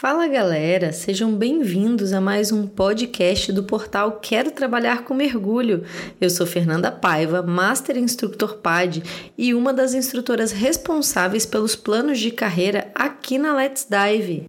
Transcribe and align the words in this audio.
Fala 0.00 0.28
galera, 0.28 0.92
sejam 0.92 1.34
bem-vindos 1.34 2.12
a 2.12 2.20
mais 2.20 2.52
um 2.52 2.68
podcast 2.68 3.50
do 3.50 3.64
portal 3.64 4.20
Quero 4.22 4.52
Trabalhar 4.52 5.02
com 5.02 5.12
Mergulho. 5.12 5.82
Eu 6.20 6.30
sou 6.30 6.46
Fernanda 6.46 6.92
Paiva, 6.92 7.42
Master 7.42 7.96
Instructor 7.96 8.58
PAD 8.58 9.02
e 9.36 9.52
uma 9.52 9.72
das 9.74 9.94
instrutoras 9.94 10.52
responsáveis 10.52 11.44
pelos 11.44 11.74
planos 11.74 12.20
de 12.20 12.30
carreira 12.30 12.92
aqui 12.94 13.38
na 13.38 13.52
Let's 13.52 13.88
Dive. 13.90 14.44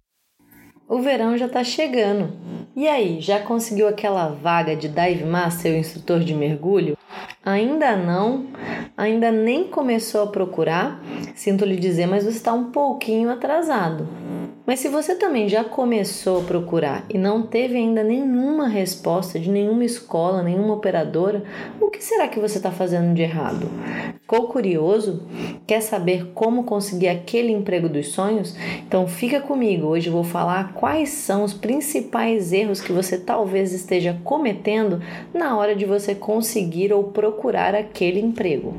O 0.88 1.00
verão 1.02 1.36
já 1.36 1.46
está 1.46 1.64
chegando. 1.64 2.32
E 2.76 2.86
aí, 2.86 3.20
já 3.20 3.40
conseguiu 3.40 3.88
aquela 3.88 4.28
vaga 4.28 4.76
de 4.76 4.86
Dive 4.86 5.24
Master 5.24 5.72
ou 5.72 5.78
instrutor 5.78 6.20
de 6.20 6.32
mergulho? 6.32 6.96
Ainda 7.44 7.96
não? 7.96 8.48
Ainda 8.94 9.32
nem 9.32 9.64
começou 9.64 10.24
a 10.24 10.26
procurar? 10.26 11.02
Sinto 11.34 11.64
lhe 11.64 11.76
dizer, 11.76 12.06
mas 12.06 12.24
você 12.24 12.36
está 12.36 12.52
um 12.52 12.70
pouquinho 12.70 13.30
atrasado. 13.30 14.06
Mas 14.66 14.80
se 14.80 14.88
você 14.88 15.14
também 15.14 15.48
já 15.48 15.64
começou 15.64 16.42
a 16.42 16.44
procurar 16.44 17.04
e 17.08 17.18
não 17.18 17.42
teve 17.42 17.76
ainda 17.76 18.04
nenhuma 18.04 18.68
resposta 18.68 19.36
de 19.36 19.50
nenhuma 19.50 19.84
escola, 19.84 20.42
nenhuma 20.42 20.74
operadora, 20.74 21.42
o 21.80 21.88
que 21.88 22.04
será 22.04 22.28
que 22.28 22.38
você 22.38 22.58
está 22.58 22.70
fazendo 22.70 23.14
de 23.14 23.22
errado? 23.22 23.66
Ficou 24.20 24.46
curioso? 24.46 25.24
Quer 25.66 25.80
saber 25.80 26.32
como 26.34 26.62
conseguir 26.62 27.08
aquele 27.08 27.50
emprego 27.50 27.88
dos 27.88 28.08
sonhos? 28.08 28.54
Então 28.86 29.08
fica 29.08 29.40
comigo, 29.40 29.88
hoje 29.88 30.08
eu 30.08 30.12
vou 30.12 30.22
falar 30.22 30.72
quais 30.74 31.08
são 31.08 31.42
os 31.42 31.52
principais 31.54 32.52
erros 32.52 32.80
que 32.80 32.92
você 32.92 33.18
talvez 33.18 33.72
esteja 33.72 34.20
cometendo 34.22 35.02
na 35.34 35.58
hora 35.58 35.74
de 35.74 35.84
você 35.84 36.14
conseguir 36.14 36.92
ou 36.92 37.04
procurar 37.04 37.29
aquele 37.74 38.20
emprego. 38.20 38.74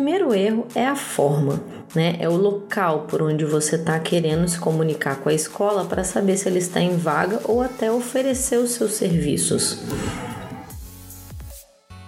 primeiro 0.00 0.34
erro 0.34 0.66
é 0.74 0.86
a 0.86 0.96
forma, 0.96 1.60
né? 1.94 2.16
É 2.20 2.28
o 2.28 2.36
local 2.36 3.06
por 3.08 3.22
onde 3.22 3.44
você 3.44 3.76
está 3.76 3.98
querendo 3.98 4.48
se 4.48 4.58
comunicar 4.58 5.16
com 5.20 5.28
a 5.28 5.34
escola 5.34 5.84
para 5.84 6.04
saber 6.04 6.36
se 6.36 6.48
ele 6.48 6.58
está 6.58 6.80
em 6.80 6.96
vaga 6.96 7.40
ou 7.44 7.60
até 7.60 7.90
oferecer 7.90 8.58
os 8.58 8.70
seus 8.70 8.92
serviços. 8.92 9.78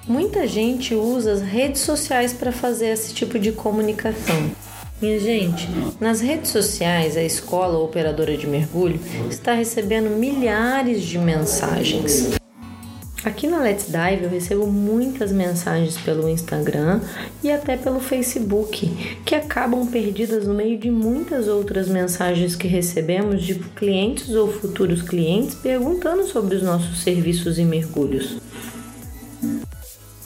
Muita 0.08 0.48
gente 0.48 0.96
usa 0.96 1.32
as 1.32 1.40
redes 1.40 1.82
sociais 1.82 2.32
para 2.32 2.50
fazer 2.50 2.88
esse 2.88 3.14
tipo 3.14 3.38
de 3.38 3.52
comunicação. 3.52 4.50
Minha 5.00 5.18
gente, 5.20 5.68
nas 6.00 6.20
redes 6.20 6.50
sociais, 6.50 7.16
a 7.16 7.22
escola 7.22 7.78
ou 7.78 7.84
operadora 7.84 8.36
de 8.36 8.46
mergulho 8.46 8.98
está 9.30 9.52
recebendo 9.52 10.10
milhares 10.10 11.02
de 11.02 11.18
mensagens. 11.18 12.32
Aqui 13.24 13.46
na 13.46 13.60
Let's 13.60 13.86
Dive 13.86 14.24
eu 14.24 14.30
recebo 14.30 14.66
muitas 14.66 15.30
mensagens 15.30 15.96
pelo 15.96 16.28
Instagram 16.28 17.00
e 17.40 17.52
até 17.52 17.76
pelo 17.76 18.00
Facebook, 18.00 18.88
que 19.24 19.36
acabam 19.36 19.86
perdidas 19.86 20.48
no 20.48 20.54
meio 20.54 20.76
de 20.76 20.90
muitas 20.90 21.46
outras 21.46 21.88
mensagens 21.88 22.56
que 22.56 22.66
recebemos 22.66 23.40
de 23.40 23.54
clientes 23.54 24.30
ou 24.30 24.52
futuros 24.52 25.00
clientes 25.02 25.54
perguntando 25.54 26.24
sobre 26.26 26.56
os 26.56 26.62
nossos 26.64 27.00
serviços 27.02 27.60
e 27.60 27.64
mergulhos. 27.64 28.38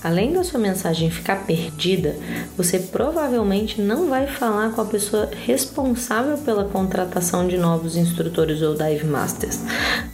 Além 0.07 0.33
da 0.33 0.45
sua 0.45 0.61
mensagem 0.61 1.11
ficar 1.11 1.45
perdida, 1.47 2.15
você 2.57 2.79
provavelmente 2.79 3.83
não 3.83 4.09
vai 4.09 4.29
falar 4.29 4.71
com 4.71 4.81
a 4.81 4.85
pessoa 4.85 5.29
responsável 5.45 6.39
pela 6.39 6.63
contratação 6.63 7.49
de 7.49 7.59
novos 7.59 7.97
instrutores 7.97 8.63
ou 8.63 8.77
dive 8.77 9.05
masters. 9.05 9.59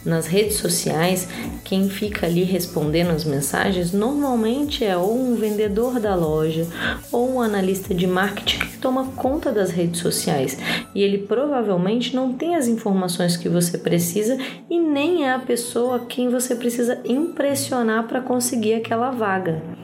Nas 0.03 0.25
redes 0.25 0.55
sociais, 0.57 1.27
quem 1.63 1.89
fica 1.89 2.25
ali 2.25 2.41
respondendo 2.43 3.11
as 3.11 3.23
mensagens 3.23 3.91
normalmente 3.91 4.83
é 4.83 4.97
ou 4.97 5.15
um 5.15 5.35
vendedor 5.35 5.99
da 5.99 6.15
loja 6.15 6.65
ou 7.11 7.35
um 7.35 7.39
analista 7.39 7.93
de 7.93 8.07
marketing 8.07 8.65
que 8.65 8.77
toma 8.79 9.11
conta 9.15 9.51
das 9.51 9.69
redes 9.69 10.01
sociais 10.01 10.57
e 10.95 11.03
ele 11.03 11.19
provavelmente 11.19 12.15
não 12.15 12.33
tem 12.33 12.55
as 12.55 12.67
informações 12.67 13.37
que 13.37 13.47
você 13.47 13.77
precisa 13.77 14.39
e 14.67 14.79
nem 14.79 15.25
é 15.25 15.33
a 15.33 15.39
pessoa 15.39 16.07
quem 16.09 16.31
você 16.31 16.55
precisa 16.55 16.99
impressionar 17.05 18.07
para 18.07 18.21
conseguir 18.21 18.73
aquela 18.73 19.11
vaga. 19.11 19.82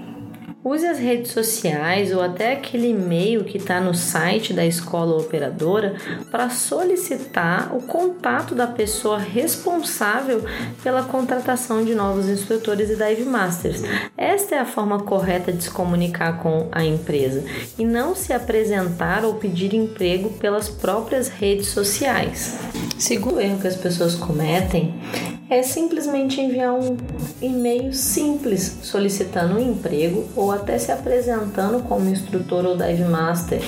Use 0.62 0.86
as 0.86 1.00
redes 1.00 1.32
sociais 1.32 2.14
ou 2.14 2.22
até 2.22 2.52
aquele 2.52 2.90
e-mail 2.90 3.46
que 3.46 3.58
está 3.58 3.80
no 3.80 3.96
site 3.96 4.52
da 4.52 4.66
escola 4.66 5.16
operadora 5.16 5.96
para 6.30 6.50
solicitar 6.50 7.74
o 7.74 7.82
contato 7.82 8.54
da 8.54 8.68
pessoa 8.68 9.18
responsável 9.18 10.44
pela 10.84 11.04
contratação 11.04 11.86
de 11.86 11.96
novos 11.96 12.28
instrutores 12.28 12.90
e 12.90 12.98
dive 12.98 13.24
masters. 13.24 13.82
Esta 14.18 14.56
é 14.56 14.60
a 14.60 14.66
forma 14.66 15.00
correta 15.00 15.54
de 15.54 15.64
se 15.64 15.72
comunicar 15.72 16.40
com 16.40 16.68
a 16.74 16.84
empresa 16.84 17.42
e 17.78 17.86
não 17.86 18.14
se 18.14 18.34
apresentar 18.34 19.24
ou 19.24 19.36
pedir 19.36 19.74
emprego 19.74 20.32
pelas 20.40 20.68
próprias 20.68 21.30
redes 21.30 21.68
sociais. 21.68 22.60
Segundo 23.00 23.40
erro 23.40 23.60
que 23.62 23.68
as 23.68 23.78
pessoas 23.78 24.14
cometem 24.14 24.94
é 25.50 25.64
simplesmente 25.64 26.42
enviar 26.42 26.74
um 26.74 26.98
e-mail 27.42 27.94
simples 27.94 28.80
solicitando 28.84 29.56
um 29.56 29.72
emprego 29.72 30.28
ou 30.36 30.52
até 30.52 30.78
se 30.78 30.92
apresentando 30.92 31.82
como 31.84 32.10
instrutor 32.10 32.66
ou 32.66 32.76
dive 32.76 33.06
master. 33.06 33.62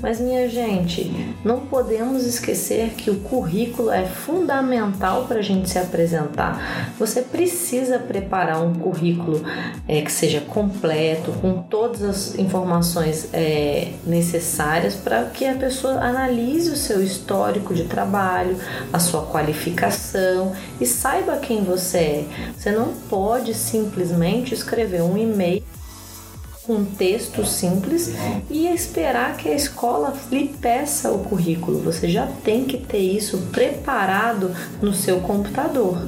Mas 0.00 0.20
minha 0.20 0.48
gente, 0.48 1.10
não 1.44 1.60
podemos 1.60 2.26
esquecer 2.26 2.90
que 2.90 3.10
o 3.10 3.20
currículo 3.20 3.90
é 3.90 4.04
fundamental 4.04 5.26
para 5.26 5.38
a 5.38 5.42
gente 5.42 5.68
se 5.68 5.78
apresentar. 5.78 6.92
Você 6.98 7.22
precisa 7.22 7.98
preparar 7.98 8.62
um 8.62 8.74
currículo 8.74 9.42
é, 9.88 10.00
que 10.02 10.12
seja 10.12 10.40
completo, 10.40 11.32
com 11.40 11.62
todas 11.62 12.02
as 12.02 12.38
informações 12.38 13.28
é, 13.32 13.92
necessárias 14.06 14.94
para 14.94 15.24
que 15.24 15.44
a 15.44 15.54
pessoa 15.54 15.94
analise 15.94 16.70
o 16.70 16.76
seu 16.76 17.02
histórico 17.02 17.74
de 17.74 17.84
trabalho, 17.84 18.56
a 18.92 18.98
sua 18.98 19.22
qualificação 19.22 20.52
e 20.80 20.86
saiba 20.86 21.36
quem 21.36 21.64
você 21.64 21.98
é. 21.98 22.24
Você 22.56 22.70
não 22.70 22.92
pode 23.08 23.54
simplesmente 23.54 24.54
escrever 24.54 25.02
um 25.02 25.16
e-mail 25.16 25.62
um 26.68 26.84
texto 26.84 27.44
simples 27.44 28.12
e 28.50 28.66
esperar 28.68 29.36
que 29.36 29.48
a 29.48 29.54
escola 29.54 30.14
lhe 30.30 30.48
peça 30.48 31.10
o 31.10 31.24
currículo. 31.24 31.80
Você 31.80 32.08
já 32.08 32.26
tem 32.42 32.64
que 32.64 32.78
ter 32.78 32.98
isso 32.98 33.38
preparado 33.52 34.50
no 34.80 34.94
seu 34.94 35.20
computador. 35.20 35.98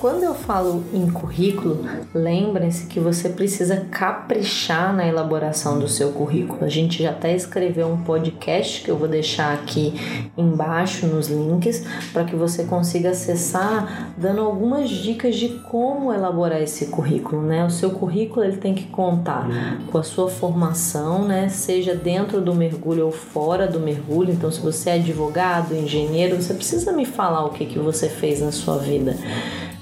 Quando 0.00 0.22
eu 0.22 0.34
falo 0.34 0.82
em 0.94 1.10
currículo, 1.10 1.84
lembrem-se 2.14 2.86
que 2.86 2.98
você 2.98 3.28
precisa 3.28 3.86
caprichar 3.90 4.96
na 4.96 5.06
elaboração 5.06 5.78
do 5.78 5.86
seu 5.86 6.10
currículo. 6.12 6.64
A 6.64 6.70
gente 6.70 7.02
já 7.02 7.10
até 7.10 7.36
escreveu 7.36 7.86
um 7.86 7.98
podcast 7.98 8.82
que 8.82 8.90
eu 8.90 8.96
vou 8.96 9.06
deixar 9.06 9.52
aqui 9.52 9.92
embaixo 10.38 11.06
nos 11.06 11.28
links 11.28 11.84
para 12.14 12.24
que 12.24 12.34
você 12.34 12.64
consiga 12.64 13.10
acessar, 13.10 14.14
dando 14.16 14.40
algumas 14.40 14.88
dicas 14.88 15.36
de 15.36 15.50
como 15.70 16.14
elaborar 16.14 16.62
esse 16.62 16.86
currículo, 16.86 17.42
né? 17.42 17.66
O 17.66 17.70
seu 17.70 17.90
currículo 17.90 18.42
ele 18.42 18.56
tem 18.56 18.74
que 18.74 18.84
contar 18.84 19.46
com 19.92 19.98
a 19.98 20.02
sua 20.02 20.30
formação, 20.30 21.28
né? 21.28 21.50
Seja 21.50 21.94
dentro 21.94 22.40
do 22.40 22.54
mergulho 22.54 23.04
ou 23.04 23.12
fora 23.12 23.66
do 23.66 23.78
mergulho. 23.78 24.32
Então, 24.32 24.50
se 24.50 24.60
você 24.60 24.88
é 24.88 24.94
advogado, 24.94 25.76
engenheiro, 25.76 26.40
você 26.40 26.54
precisa 26.54 26.90
me 26.90 27.04
falar 27.04 27.44
o 27.44 27.50
que 27.50 27.66
que 27.66 27.78
você 27.78 28.08
fez 28.08 28.40
na 28.40 28.50
sua 28.50 28.78
vida. 28.78 29.14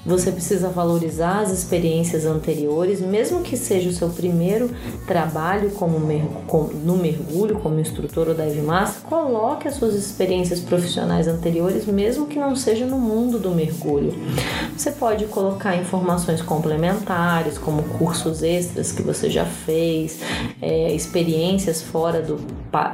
Você 0.09 0.33
precisa 0.33 0.71
valorizar 0.71 1.41
as 1.41 1.51
experiências 1.51 2.25
anteriores, 2.25 2.99
mesmo 2.99 3.43
que 3.43 3.59
seja 3.59 3.91
o 3.91 3.93
seu 3.93 4.09
primeiro 4.09 4.71
trabalho 5.07 5.71
como 5.73 5.99
no 5.99 6.97
mergulho, 6.97 7.57
como 7.61 7.79
instrutor 7.79 8.29
ou 8.29 8.35
dive 8.35 8.63
master, 8.63 9.03
coloque 9.03 9.69
as 9.69 9.75
suas 9.75 9.95
experiências 9.95 10.61
profissionais 10.61 11.29
anteriores, 11.29 11.85
mesmo 11.85 12.27
que 12.27 12.39
não 12.39 12.57
seja 12.57 12.87
no 12.87 12.99
mundo 12.99 13.39
do 13.39 13.51
mergulho. 13.51 14.15
Você 14.75 14.91
pode 14.93 15.27
colocar 15.27 15.77
informações 15.77 16.41
complementares, 16.41 17.59
como 17.59 17.83
cursos 17.99 18.43
extras 18.43 18.91
que 18.91 19.03
você 19.03 19.29
já 19.29 19.45
fez, 19.45 20.21
é, 20.63 20.91
experiências 20.95 21.83
fora 21.83 22.23
do, 22.23 22.37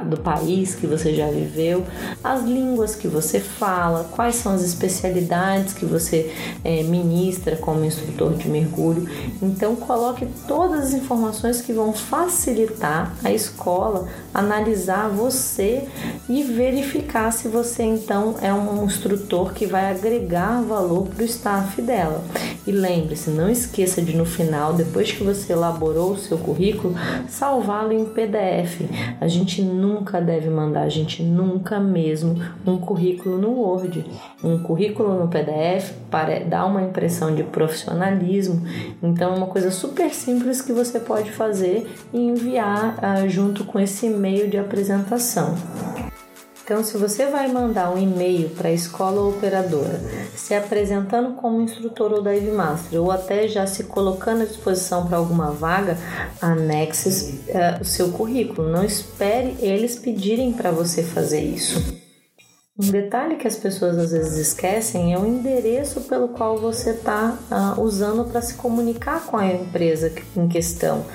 do 0.09 0.17
país 0.17 0.75
que 0.75 0.85
você 0.85 1.13
já 1.13 1.29
viveu, 1.29 1.85
as 2.21 2.43
línguas 2.43 2.93
que 2.93 3.07
você 3.07 3.39
fala, 3.39 4.09
quais 4.11 4.35
são 4.35 4.53
as 4.53 4.63
especialidades 4.63 5.73
que 5.73 5.85
você 5.85 6.33
é, 6.61 6.83
ministra 7.05 7.55
como 7.55 7.85
instrutor 7.85 8.33
de 8.33 8.49
mergulho. 8.49 9.07
Então, 9.41 9.75
coloque 9.75 10.27
todas 10.47 10.85
as 10.85 10.93
informações 10.93 11.61
que 11.61 11.71
vão 11.71 11.93
facilitar 11.93 13.13
a 13.23 13.31
escola 13.31 14.07
analisar 14.35 15.07
você 15.07 15.87
e 16.27 16.43
verificar 16.43 17.31
se 17.31 17.47
você 17.47 17.83
então 17.83 18.35
é 18.41 18.53
um 18.53 18.83
instrutor 18.83 19.53
que 19.53 19.65
vai 19.65 19.89
agregar 19.89 20.61
valor 20.61 21.07
para 21.07 21.23
o 21.23 21.25
staff 21.25 21.81
dela. 21.81 22.21
E 22.67 22.71
lembre-se, 22.71 23.29
não 23.29 23.49
esqueça 23.49 24.01
de 24.01 24.15
no 24.15 24.25
final, 24.25 24.73
depois 24.73 25.11
que 25.11 25.23
você 25.23 25.53
elaborou 25.53 26.11
o 26.11 26.17
seu 26.17 26.37
currículo, 26.37 26.95
salvá-lo 27.29 27.93
em 27.93 28.05
PDF. 28.05 28.81
A 29.21 29.27
gente 29.27 29.61
nunca 29.61 30.19
deve 30.19 30.49
mandar, 30.49 30.81
a 30.81 30.89
gente 30.89 31.23
nunca 31.23 31.79
mesmo, 31.79 32.35
um 32.67 32.77
currículo 32.77 33.37
no 33.37 33.51
Word. 33.51 34.05
Um 34.45 34.59
currículo 34.59 35.19
no 35.19 35.27
PDF 35.27 35.91
para 36.11 36.39
dá 36.39 36.65
uma 36.65 36.83
impressão 36.83 37.33
de 37.33 37.43
profissionalismo. 37.43 38.61
Então 39.01 39.33
é 39.33 39.37
uma 39.37 39.47
coisa 39.47 39.71
super 39.71 40.13
simples 40.13 40.61
que 40.61 40.71
você 40.71 40.99
pode 40.99 41.31
fazer 41.31 41.89
e 42.13 42.19
enviar 42.19 42.95
uh, 42.99 43.27
junto 43.27 43.65
com 43.65 43.79
esse 43.79 44.05
e-mail 44.05 44.47
de 44.47 44.57
apresentação. 44.57 45.55
Então, 46.65 46.83
se 46.83 46.97
você 46.97 47.27
vai 47.27 47.47
mandar 47.47 47.91
um 47.91 47.97
e-mail 47.97 48.49
para 48.49 48.69
a 48.69 48.71
escola 48.71 49.21
operadora, 49.21 50.01
se 50.35 50.55
apresentando 50.55 51.35
como 51.35 51.61
instrutor 51.61 52.11
ou 52.11 52.23
dive 52.23 52.49
master, 52.49 52.99
ou 52.99 53.11
até 53.11 53.47
já 53.47 53.67
se 53.67 53.83
colocando 53.83 54.41
à 54.41 54.45
disposição 54.45 55.05
para 55.05 55.17
alguma 55.17 55.51
vaga, 55.51 55.95
anexe 56.41 57.39
uh, 57.49 57.81
o 57.81 57.85
seu 57.85 58.09
currículo. 58.09 58.67
Não 58.67 58.83
espere 58.83 59.55
eles 59.59 59.95
pedirem 59.95 60.53
para 60.53 60.71
você 60.71 61.03
fazer 61.03 61.41
isso. 61.41 62.03
Um 62.77 62.91
detalhe 62.91 63.37
que 63.37 63.47
as 63.47 63.55
pessoas 63.55 63.97
às 63.97 64.11
vezes 64.11 64.37
esquecem 64.37 65.13
é 65.13 65.17
o 65.17 65.25
endereço 65.25 66.01
pelo 66.01 66.27
qual 66.27 66.57
você 66.57 66.89
está 66.89 67.37
uh, 67.49 67.81
usando 67.81 68.25
para 68.25 68.41
se 68.41 68.55
comunicar 68.55 69.25
com 69.27 69.37
a 69.37 69.47
empresa 69.47 70.11
em 70.35 70.45
questão. 70.49 71.05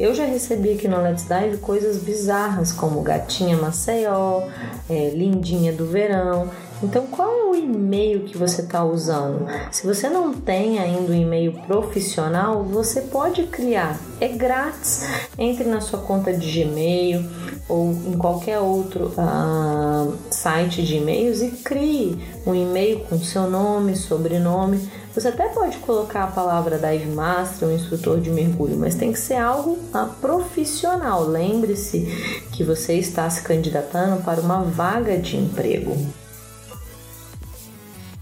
Eu 0.00 0.14
já 0.14 0.24
recebi 0.24 0.72
aqui 0.72 0.88
no 0.88 1.02
Let's 1.02 1.28
Dive 1.28 1.58
coisas 1.58 1.98
bizarras 1.98 2.72
como 2.72 3.02
Gatinha 3.02 3.58
Maceió, 3.58 4.48
é, 4.88 5.10
Lindinha 5.10 5.70
do 5.74 5.84
Verão. 5.84 6.48
Então, 6.82 7.06
qual 7.06 7.30
é 7.30 7.44
o 7.44 7.54
e-mail 7.54 8.24
que 8.24 8.36
você 8.36 8.62
está 8.62 8.84
usando? 8.84 9.46
Se 9.70 9.86
você 9.86 10.08
não 10.08 10.32
tem 10.32 10.80
ainda 10.80 11.12
um 11.12 11.14
e-mail 11.14 11.52
profissional, 11.66 12.64
você 12.64 13.02
pode 13.02 13.44
criar. 13.44 13.98
É 14.20 14.26
grátis. 14.28 15.06
Entre 15.38 15.64
na 15.64 15.80
sua 15.80 16.00
conta 16.00 16.32
de 16.32 16.64
Gmail 16.64 17.24
ou 17.68 17.92
em 17.92 18.18
qualquer 18.18 18.58
outro 18.58 19.12
uh, 19.16 20.16
site 20.30 20.82
de 20.82 20.96
e-mails 20.96 21.40
e 21.40 21.50
crie 21.50 22.18
um 22.44 22.54
e-mail 22.54 23.00
com 23.00 23.18
seu 23.18 23.48
nome, 23.48 23.96
sobrenome. 23.96 24.90
Você 25.14 25.28
até 25.28 25.48
pode 25.48 25.78
colocar 25.78 26.24
a 26.24 26.28
palavra 26.28 26.78
dive 26.78 27.10
master 27.10 27.68
ou 27.68 27.74
instrutor 27.74 28.20
de 28.20 28.30
mergulho, 28.30 28.76
mas 28.76 28.94
tem 28.94 29.12
que 29.12 29.18
ser 29.18 29.36
algo 29.36 29.78
uh, 29.94 30.08
profissional. 30.20 31.24
Lembre-se 31.24 32.00
que 32.50 32.64
você 32.64 32.94
está 32.94 33.28
se 33.30 33.42
candidatando 33.42 34.22
para 34.22 34.40
uma 34.40 34.62
vaga 34.62 35.16
de 35.16 35.36
emprego. 35.36 35.96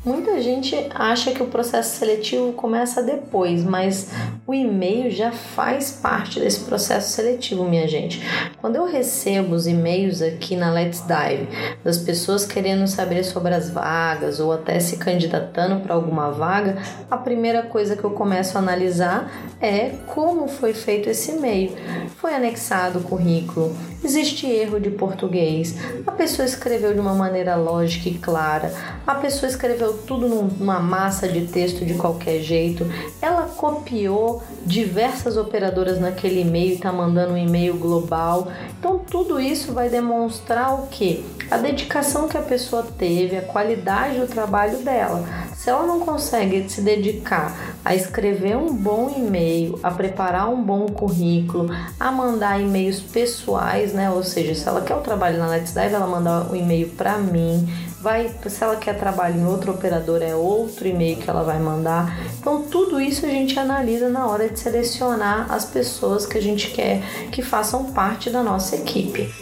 Muita 0.05 0.41
gente 0.41 0.75
acha 0.95 1.33
que 1.33 1.43
o 1.43 1.47
processo 1.47 1.99
seletivo 1.99 2.55
começa 2.55 3.03
depois, 3.03 3.63
mas 3.63 4.09
o 4.51 4.55
e-mail 4.55 5.13
já 5.13 5.31
faz 5.31 5.93
parte 5.93 6.41
desse 6.41 6.63
processo 6.63 7.13
seletivo, 7.13 7.63
minha 7.69 7.87
gente. 7.87 8.21
Quando 8.61 8.75
eu 8.75 8.85
recebo 8.85 9.55
os 9.55 9.65
e-mails 9.69 10.21
aqui 10.21 10.57
na 10.57 10.73
Let's 10.73 11.05
Dive 11.07 11.47
das 11.85 11.99
pessoas 11.99 12.45
querendo 12.45 12.85
saber 12.89 13.23
sobre 13.23 13.55
as 13.55 13.71
vagas 13.71 14.41
ou 14.41 14.53
até 14.53 14.81
se 14.81 14.97
candidatando 14.97 15.79
para 15.79 15.95
alguma 15.95 16.33
vaga, 16.33 16.79
a 17.09 17.17
primeira 17.17 17.63
coisa 17.63 17.95
que 17.95 18.03
eu 18.03 18.11
começo 18.11 18.59
a 18.59 18.61
analisar 18.61 19.31
é 19.61 19.91
como 20.09 20.49
foi 20.49 20.73
feito 20.73 21.09
esse 21.09 21.31
e-mail. 21.31 21.71
Foi 22.17 22.35
anexado 22.35 22.99
o 22.99 23.03
currículo? 23.03 23.73
Existe 24.03 24.49
erro 24.49 24.81
de 24.81 24.91
português? 24.91 25.77
A 26.05 26.11
pessoa 26.11 26.45
escreveu 26.45 26.93
de 26.93 26.99
uma 26.99 27.15
maneira 27.15 27.55
lógica 27.55 28.09
e 28.09 28.15
clara? 28.15 28.75
A 29.07 29.15
pessoa 29.15 29.49
escreveu 29.49 29.93
tudo 29.93 30.27
numa 30.27 30.81
massa 30.81 31.29
de 31.29 31.47
texto 31.47 31.85
de 31.85 31.95
qualquer 31.95 32.41
jeito. 32.41 32.85
Ela 33.23 33.47
copiou 33.61 34.43
diversas 34.65 35.37
operadoras 35.37 36.01
naquele 36.01 36.41
e-mail 36.41 36.71
e 36.71 36.75
está 36.77 36.91
mandando 36.91 37.35
um 37.35 37.37
e-mail 37.37 37.77
global. 37.77 38.49
Então, 38.79 38.99
tudo 38.99 39.39
isso 39.39 39.75
vai 39.75 39.91
demonstrar 39.91 40.75
o 40.75 40.87
que? 40.87 41.23
A 41.51 41.59
dedicação 41.59 42.27
que 42.27 42.39
a 42.39 42.43
pessoa 42.43 42.87
teve, 42.97 43.37
a 43.37 43.43
qualidade 43.43 44.19
do 44.19 44.27
trabalho 44.27 44.79
dela. 44.79 45.23
Se 45.55 45.69
ela 45.69 45.87
não 45.87 46.01
consegue 46.01 46.71
se 46.71 46.81
dedicar 46.81 47.55
a 47.85 47.95
escrever 47.95 48.57
um 48.57 48.73
bom 48.73 49.13
e-mail, 49.15 49.79
a 49.83 49.91
preparar 49.91 50.49
um 50.49 50.63
bom 50.63 50.87
currículo, 50.87 51.69
a 51.99 52.11
mandar 52.11 52.59
e-mails 52.59 53.01
pessoais, 53.01 53.93
né? 53.93 54.11
Ou 54.11 54.23
seja, 54.23 54.55
se 54.55 54.67
ela 54.67 54.81
quer 54.81 54.95
o 54.95 55.03
trabalho 55.03 55.39
na 55.39 55.49
Let's 55.49 55.75
Dive, 55.75 55.95
ela 55.95 56.07
manda 56.07 56.51
um 56.51 56.57
e-mail 56.57 56.89
para 56.91 57.19
mim, 57.19 57.69
vai, 58.01 58.35
se 58.47 58.65
ela 58.65 58.77
quer 58.77 58.99
trabalho 58.99 59.39
em 59.39 59.47
outro 59.47 59.73
operador, 59.73 60.23
é 60.23 60.35
outro 60.35 60.89
e-mail 60.89 61.19
que 61.19 61.29
ela 61.29 61.43
vai 61.43 61.59
mandar. 61.59 62.19
Então, 62.39 62.63
tudo 62.63 63.01
isso 63.01 63.27
a 63.27 63.29
gente 63.29 63.59
analisa 63.59 64.09
na 64.09 64.27
hora 64.27 64.49
de 64.49 64.59
selecionar 64.59 65.53
as 65.53 65.67
pessoas 65.67 66.25
que 66.27 66.39
a 66.39 66.43
gente 66.43 66.71
quer 66.71 67.03
que 67.31 67.43
façam 67.43 67.93
parte 67.93 68.31
da 68.31 68.43
nossa 68.43 68.77
equipe. 68.77 69.33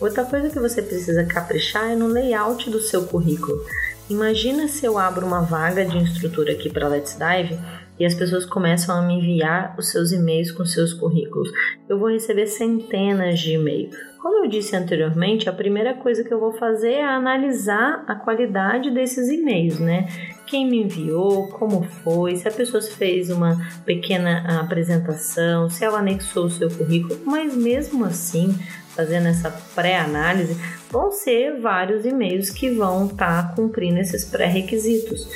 Outra 0.00 0.24
coisa 0.24 0.50
que 0.50 0.58
você 0.58 0.82
precisa 0.82 1.24
caprichar 1.24 1.90
é 1.90 1.94
no 1.96 2.06
layout 2.08 2.68
do 2.70 2.80
seu 2.80 3.04
currículo. 3.04 3.64
Imagina 4.10 4.66
se 4.68 4.84
eu 4.84 4.98
abro 4.98 5.24
uma 5.24 5.42
vaga 5.42 5.84
de 5.84 5.96
instrutor 5.96 6.48
aqui 6.48 6.68
para 6.68 6.88
Let's 6.88 7.16
Dive 7.16 7.58
e 7.98 8.04
as 8.04 8.14
pessoas 8.14 8.44
começam 8.44 8.96
a 8.96 9.02
me 9.02 9.14
enviar 9.14 9.76
os 9.78 9.90
seus 9.90 10.10
e-mails 10.10 10.50
com 10.50 10.64
seus 10.64 10.92
currículos. 10.92 11.48
Eu 11.88 11.98
vou 11.98 12.08
receber 12.08 12.46
centenas 12.46 13.38
de 13.38 13.52
e-mails. 13.52 14.11
Como 14.22 14.44
eu 14.44 14.48
disse 14.48 14.76
anteriormente, 14.76 15.48
a 15.48 15.52
primeira 15.52 15.94
coisa 15.94 16.22
que 16.22 16.32
eu 16.32 16.38
vou 16.38 16.52
fazer 16.52 16.92
é 16.92 17.04
analisar 17.04 18.04
a 18.06 18.14
qualidade 18.14 18.88
desses 18.88 19.28
e-mails, 19.28 19.80
né? 19.80 20.06
Quem 20.46 20.64
me 20.64 20.80
enviou, 20.80 21.48
como 21.48 21.82
foi, 21.82 22.36
se 22.36 22.46
a 22.46 22.52
pessoa 22.52 22.80
fez 22.80 23.30
uma 23.30 23.58
pequena 23.84 24.60
apresentação, 24.60 25.68
se 25.68 25.84
ela 25.84 25.98
anexou 25.98 26.44
o 26.44 26.50
seu 26.50 26.70
currículo, 26.70 27.18
mas 27.24 27.56
mesmo 27.56 28.04
assim, 28.04 28.56
fazendo 28.94 29.26
essa 29.26 29.50
pré-análise, 29.74 30.56
vão 30.88 31.10
ser 31.10 31.58
vários 31.58 32.06
e-mails 32.06 32.48
que 32.48 32.70
vão 32.70 33.06
estar 33.06 33.48
tá 33.48 33.54
cumprindo 33.56 33.98
esses 33.98 34.24
pré-requisitos. 34.24 35.26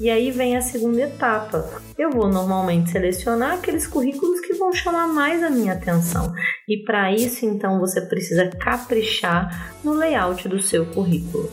E 0.00 0.10
aí 0.10 0.30
vem 0.30 0.56
a 0.56 0.60
segunda 0.60 1.02
etapa. 1.02 1.82
Eu 1.96 2.10
vou 2.10 2.28
normalmente 2.28 2.90
selecionar 2.90 3.54
aqueles 3.54 3.86
currículos 3.86 4.40
que 4.40 4.54
vão 4.54 4.72
chamar 4.72 5.06
mais 5.06 5.42
a 5.42 5.50
minha 5.50 5.72
atenção. 5.72 6.32
E 6.68 6.78
para 6.84 7.12
isso, 7.12 7.46
então, 7.46 7.78
você 7.78 8.00
precisa 8.00 8.48
caprichar 8.48 9.76
no 9.84 9.92
layout 9.92 10.48
do 10.48 10.60
seu 10.60 10.84
currículo. 10.86 11.48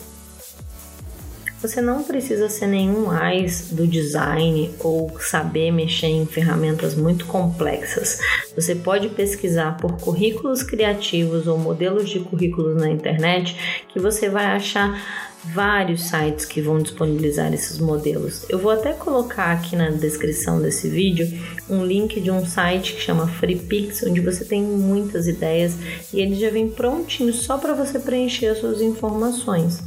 Você 1.62 1.80
não 1.80 2.02
precisa 2.02 2.50
ser 2.50 2.66
nenhum 2.66 3.12
AIS 3.12 3.70
do 3.70 3.86
design 3.86 4.74
ou 4.80 5.12
saber 5.20 5.70
mexer 5.70 6.08
em 6.08 6.26
ferramentas 6.26 6.96
muito 6.96 7.28
complexas. 7.28 8.18
Você 8.56 8.74
pode 8.74 9.10
pesquisar 9.10 9.78
por 9.78 10.00
currículos 10.00 10.64
criativos 10.64 11.46
ou 11.46 11.60
modelos 11.60 12.10
de 12.10 12.20
currículos 12.20 12.76
na 12.78 12.90
internet 12.90 13.86
que 13.90 14.00
você 14.00 14.28
vai 14.28 14.46
achar 14.46 15.31
vários 15.44 16.04
sites 16.04 16.46
que 16.46 16.62
vão 16.62 16.80
disponibilizar 16.80 17.54
esses 17.54 17.80
modelos. 17.80 18.46
Eu 18.48 18.60
vou 18.60 18.72
até 18.72 18.94
colocar 18.94 19.52
aqui 19.52 19.76
na 19.76 19.90
descrição 19.90 20.62
desse 20.62 20.88
vídeo 20.88 21.28
um 21.70 21.84
link 21.84 22.20
de 22.22 22.30
um 22.30 22.46
site 22.46 22.94
que 22.94 23.02
chama 23.02 23.28
FreePix, 23.28 24.04
onde 24.04 24.22
você 24.22 24.46
tem 24.46 24.62
muitas 24.62 25.28
ideias 25.28 25.74
e 26.14 26.22
ele 26.22 26.36
já 26.36 26.50
vem 26.50 26.70
prontinho 26.70 27.34
só 27.34 27.58
para 27.58 27.74
você 27.74 28.00
preencher 28.00 28.48
as 28.48 28.60
suas 28.60 28.82
informações. 28.82 29.80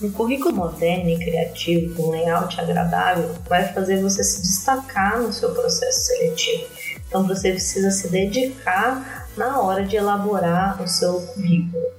Um 0.00 0.10
currículo 0.12 0.54
moderno 0.54 1.10
e 1.10 1.18
criativo, 1.18 1.94
com 1.94 2.10
layout 2.10 2.60
agradável, 2.60 3.34
vai 3.48 3.72
fazer 3.72 4.00
você 4.00 4.22
se 4.22 4.42
destacar 4.42 5.20
no 5.20 5.32
seu 5.32 5.52
processo 5.52 6.06
seletivo. 6.06 6.66
Então 7.08 7.26
você 7.26 7.50
precisa 7.50 7.90
se 7.90 8.08
dedicar 8.08 9.28
na 9.36 9.60
hora 9.60 9.84
de 9.84 9.96
elaborar 9.96 10.80
o 10.80 10.86
seu 10.86 11.20
currículo. 11.20 11.97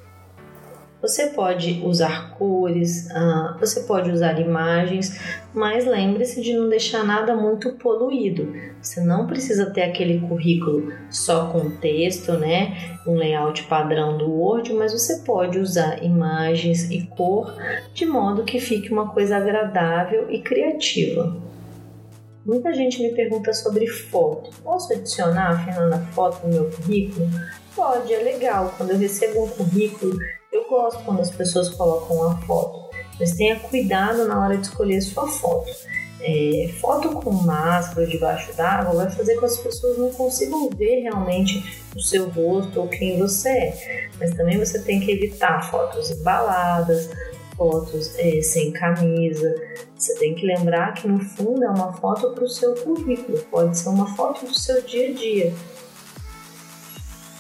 Você 1.01 1.27
pode 1.27 1.81
usar 1.85 2.35
cores, 2.37 3.07
uh, 3.11 3.57
você 3.57 3.83
pode 3.83 4.11
usar 4.11 4.37
imagens, 4.37 5.17
mas 5.53 5.85
lembre-se 5.85 6.41
de 6.41 6.53
não 6.53 6.67
deixar 6.67 7.05
nada 7.05 7.33
muito 7.37 7.71
poluído. 7.73 8.53
Você 8.81 8.99
não 8.99 9.25
precisa 9.25 9.71
ter 9.71 9.83
aquele 9.83 10.19
currículo 10.19 10.91
só 11.09 11.47
com 11.47 11.69
texto, 11.77 12.33
né? 12.33 12.97
Um 13.07 13.13
layout 13.13 13.63
padrão 13.63 14.17
do 14.17 14.29
Word, 14.29 14.73
mas 14.73 14.91
você 14.91 15.19
pode 15.19 15.57
usar 15.57 16.03
imagens 16.03 16.91
e 16.91 17.07
cor 17.07 17.55
de 17.93 18.05
modo 18.05 18.43
que 18.43 18.59
fique 18.59 18.91
uma 18.91 19.09
coisa 19.13 19.37
agradável 19.37 20.29
e 20.29 20.41
criativa. 20.41 21.33
Muita 22.45 22.73
gente 22.73 23.01
me 23.01 23.13
pergunta 23.13 23.53
sobre 23.53 23.87
foto. 23.87 24.49
Posso 24.63 24.91
adicionar 24.91 25.51
a 25.51 25.59
Fernanda 25.59 25.99
foto 26.11 26.45
no 26.45 26.53
meu 26.53 26.71
currículo? 26.71 27.25
Pode, 27.73 28.13
é 28.13 28.19
legal. 28.19 28.73
Quando 28.75 28.91
eu 28.91 28.97
recebo 28.97 29.45
um 29.45 29.49
currículo, 29.49 30.17
eu 30.51 30.67
gosto 30.67 31.03
quando 31.03 31.21
as 31.21 31.29
pessoas 31.29 31.69
colocam 31.69 32.23
a 32.23 32.37
foto, 32.41 32.89
mas 33.19 33.33
tenha 33.33 33.59
cuidado 33.59 34.27
na 34.27 34.39
hora 34.39 34.57
de 34.57 34.67
escolher 34.67 35.01
sua 35.01 35.27
foto. 35.27 35.69
É, 36.21 36.69
foto 36.81 37.09
com 37.11 37.31
máscara 37.31 38.05
debaixo 38.05 38.51
d'água 38.53 38.93
vai 38.93 39.09
fazer 39.09 39.35
com 39.35 39.39
que 39.39 39.45
as 39.45 39.57
pessoas 39.57 39.97
não 39.97 40.11
consigam 40.11 40.69
ver 40.69 41.01
realmente 41.03 41.81
o 41.95 42.01
seu 42.01 42.29
rosto 42.29 42.81
ou 42.81 42.87
quem 42.89 43.17
você 43.17 43.49
é. 43.49 44.09
Mas 44.19 44.35
também 44.35 44.57
você 44.57 44.79
tem 44.79 44.99
que 44.99 45.11
evitar 45.11 45.69
fotos 45.71 46.11
embaladas, 46.11 47.09
fotos 47.55 48.17
é, 48.17 48.41
sem 48.41 48.71
camisa. 48.71 49.55
Você 49.95 50.15
tem 50.15 50.35
que 50.35 50.45
lembrar 50.45 50.93
que 50.93 51.07
no 51.07 51.19
fundo 51.19 51.63
é 51.63 51.69
uma 51.69 51.93
foto 51.93 52.31
para 52.31 52.43
o 52.43 52.49
seu 52.49 52.73
currículo, 52.75 53.37
pode 53.51 53.77
ser 53.77 53.89
uma 53.89 54.13
foto 54.15 54.45
do 54.45 54.57
seu 54.57 54.81
dia 54.81 55.09
a 55.09 55.13
dia 55.13 55.53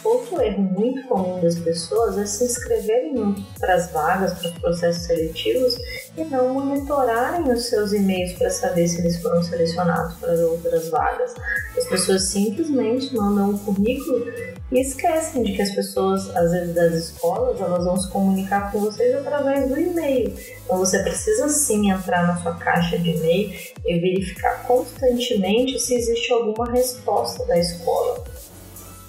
outro 0.09 0.41
erro 0.41 0.61
muito 0.61 1.07
comum 1.07 1.39
das 1.39 1.57
pessoas 1.59 2.17
é 2.17 2.25
se 2.25 2.43
inscreverem 2.45 3.35
para 3.59 3.75
as 3.75 3.91
vagas, 3.91 4.33
para 4.33 4.49
os 4.49 4.57
processos 4.59 5.03
seletivos 5.03 5.75
e 6.17 6.23
não 6.25 6.53
monitorarem 6.53 7.51
os 7.51 7.65
seus 7.65 7.93
e-mails 7.93 8.33
para 8.33 8.49
saber 8.49 8.87
se 8.87 8.99
eles 8.99 9.21
foram 9.21 9.41
selecionados 9.43 10.15
para 10.15 10.33
outras 10.47 10.89
vagas. 10.89 11.33
As 11.77 11.85
pessoas 11.87 12.23
simplesmente 12.23 13.13
mandam 13.15 13.51
um 13.51 13.57
currículo 13.57 14.25
e 14.71 14.81
esquecem 14.81 15.43
de 15.43 15.53
que 15.53 15.61
as 15.61 15.73
pessoas, 15.73 16.29
às 16.35 16.51
vezes 16.51 16.75
das 16.75 16.93
escolas, 16.93 17.59
elas 17.59 17.85
vão 17.85 17.97
se 17.97 18.09
comunicar 18.11 18.71
com 18.71 18.79
vocês 18.81 19.15
através 19.15 19.67
do 19.67 19.79
e-mail. 19.79 20.33
Então 20.65 20.77
você 20.77 20.99
precisa 20.99 21.47
sim 21.49 21.89
entrar 21.89 22.27
na 22.27 22.37
sua 22.41 22.55
caixa 22.55 22.97
de 22.97 23.11
e-mail 23.11 23.51
e 23.85 23.99
verificar 23.99 24.67
constantemente 24.67 25.79
se 25.79 25.95
existe 25.95 26.31
alguma 26.31 26.71
resposta 26.71 27.45
da 27.45 27.57
escola. 27.57 28.23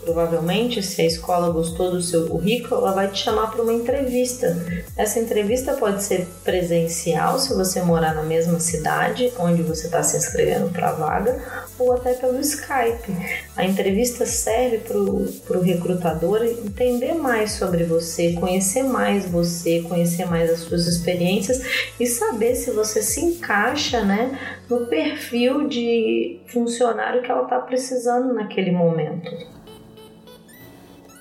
Provavelmente, 0.02 0.83
se 0.83 1.02
a 1.02 1.07
escola 1.07 1.50
gostou 1.50 1.90
do 1.90 2.02
seu 2.02 2.26
currículo, 2.26 2.80
ela 2.80 2.92
vai 2.92 3.09
te 3.09 3.19
chamar 3.19 3.50
para 3.50 3.62
uma 3.62 3.73
entrevista. 3.73 4.57
Essa 4.97 5.21
entrevista 5.21 5.75
pode 5.75 6.02
ser 6.02 6.26
presencial, 6.42 7.38
se 7.38 7.54
você 7.54 7.83
morar 7.83 8.14
na 8.14 8.23
mesma 8.23 8.59
cidade 8.59 9.33
onde 9.38 9.62
você 9.62 9.87
está 9.87 10.02
se 10.02 10.16
inscrevendo 10.16 10.71
para 10.71 10.88
a 10.88 10.92
vaga, 10.92 11.38
ou 11.78 11.92
até 11.92 12.14
pelo 12.14 12.38
Skype. 12.40 13.12
A 13.57 13.64
entrevista 13.64 14.25
serve 14.26 14.78
para 14.78 15.59
o 15.59 15.62
recrutador 15.62 16.45
entender 16.45 17.14
mais 17.14 17.52
sobre 17.52 17.85
você, 17.85 18.33
conhecer 18.35 18.83
mais 18.83 19.26
você, 19.26 19.83
conhecer 19.83 20.26
mais 20.26 20.50
as 20.50 20.61
suas 20.61 20.87
experiências 20.87 21.61
e 21.99 22.07
saber 22.07 22.54
se 22.54 22.71
você 22.71 23.02
se 23.02 23.21
encaixa 23.21 24.02
né, 24.02 24.38
no 24.69 24.87
perfil 24.87 25.69
de 25.69 26.40
funcionário 26.47 27.23
que 27.23 27.30
ela 27.30 27.45
está 27.45 27.59
precisando 27.59 28.33
naquele 28.33 28.71
momento. 28.71 29.60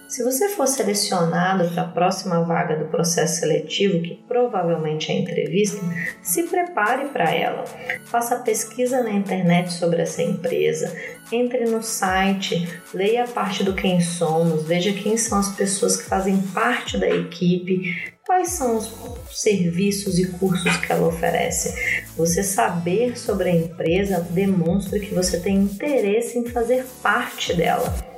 Se 0.10 0.24
você 0.24 0.50
for 0.50 0.68
selecionado 0.68 1.70
para 1.70 1.84
a 1.84 1.88
próxima 1.88 2.44
vaga 2.44 2.75
do 2.75 2.86
processo 2.86 3.42
seletivo, 3.42 4.01
que 4.01 4.16
provavelmente 4.28 5.12
é 5.12 5.16
entrevista, 5.20 5.80
se 6.24 6.44
prepare 6.44 7.10
para 7.10 7.32
ela. 7.32 7.63
Faça 8.06 8.38
pesquisa 8.38 9.04
na 9.04 9.12
internet 9.12 9.72
sobre 9.72 10.01
essa 10.01 10.24
empresa, 10.24 10.92
entre 11.32 11.66
no 11.66 11.84
site, 11.84 12.68
leia 12.92 13.25
a 13.25 13.28
parte 13.28 13.63
do 13.63 13.75
quem 13.75 14.01
somos, 14.01 14.63
veja 14.63 14.92
quem 14.92 15.16
são 15.16 15.38
as 15.38 15.50
pessoas 15.50 15.98
que 15.98 16.10
fazem 16.10 16.42
parte 16.56 16.98
da 16.98 17.08
equipe, 17.08 18.12
quais 18.25 18.50
são 18.50 18.78
os 18.78 18.92
serviços 19.30 20.18
e 20.18 20.25
cursos 20.25 20.75
que 20.78 20.92
ela 20.92 21.08
oferece. 21.08 22.04
Você 22.18 22.42
saber 22.42 23.16
sobre 23.16 23.50
a 23.50 23.56
empresa 23.56 24.28
demonstra 24.32 24.98
que 25.00 25.13
você 25.13 25.39
tem 25.39 25.58
interesse 25.58 26.39
em 26.39 26.48
fazer 26.48 26.84
parte 27.04 27.54
dela. 27.56 28.09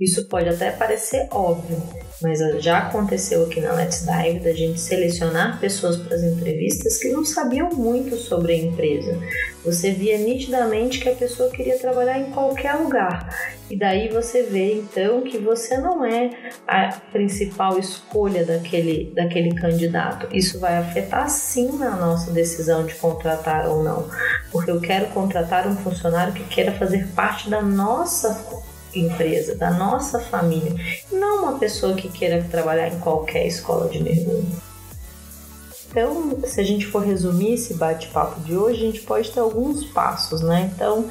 Isso 0.00 0.26
pode 0.28 0.48
até 0.48 0.72
parecer 0.72 1.28
óbvio, 1.30 1.80
mas 2.20 2.40
já 2.58 2.78
aconteceu 2.78 3.44
aqui 3.44 3.60
na 3.60 3.72
Let's 3.72 4.04
Dive 4.04 4.40
da 4.40 4.52
gente 4.52 4.80
selecionar 4.80 5.60
pessoas 5.60 5.96
para 5.96 6.16
as 6.16 6.22
entrevistas 6.24 6.98
que 6.98 7.10
não 7.10 7.24
sabiam 7.24 7.70
muito 7.70 8.16
sobre 8.16 8.54
a 8.54 8.56
empresa. 8.56 9.16
Você 9.64 9.92
via 9.92 10.18
nitidamente 10.18 10.98
que 10.98 11.08
a 11.08 11.14
pessoa 11.14 11.48
queria 11.48 11.78
trabalhar 11.78 12.18
em 12.18 12.32
qualquer 12.32 12.74
lugar. 12.74 13.28
E 13.70 13.78
daí 13.78 14.08
você 14.08 14.42
vê 14.42 14.74
então 14.74 15.22
que 15.22 15.38
você 15.38 15.78
não 15.78 16.04
é 16.04 16.30
a 16.66 16.88
principal 17.12 17.78
escolha 17.78 18.44
daquele, 18.44 19.12
daquele 19.14 19.54
candidato. 19.54 20.26
Isso 20.36 20.58
vai 20.58 20.76
afetar 20.76 21.30
sim 21.30 21.78
na 21.78 21.94
nossa 21.94 22.32
decisão 22.32 22.84
de 22.84 22.96
contratar 22.96 23.68
ou 23.68 23.84
não. 23.84 24.10
Porque 24.50 24.72
eu 24.72 24.80
quero 24.80 25.06
contratar 25.10 25.68
um 25.68 25.76
funcionário 25.76 26.34
que 26.34 26.44
queira 26.44 26.72
fazer 26.72 27.06
parte 27.14 27.48
da 27.48 27.62
nossa 27.62 28.73
empresa, 29.00 29.54
da 29.54 29.70
nossa 29.70 30.20
família, 30.20 30.74
não 31.12 31.44
uma 31.44 31.58
pessoa 31.58 31.94
que 31.94 32.08
queira 32.08 32.44
trabalhar 32.50 32.88
em 32.88 32.98
qualquer 32.98 33.46
escola 33.46 33.88
de 33.88 34.02
mergulho. 34.02 34.46
Então, 35.90 36.38
se 36.44 36.60
a 36.60 36.64
gente 36.64 36.86
for 36.86 37.04
resumir 37.04 37.54
esse 37.54 37.74
bate-papo 37.74 38.40
de 38.40 38.56
hoje, 38.56 38.82
a 38.82 38.86
gente 38.86 39.02
pode 39.02 39.30
ter 39.30 39.38
alguns 39.38 39.84
passos, 39.84 40.40
né? 40.40 40.68
Então, 40.74 41.08